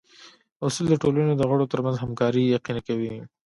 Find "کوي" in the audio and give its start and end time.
2.87-3.13